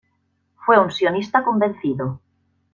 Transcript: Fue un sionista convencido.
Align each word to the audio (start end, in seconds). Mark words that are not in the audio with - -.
Fue 0.55 0.79
un 0.79 0.89
sionista 0.89 1.43
convencido. 1.43 2.19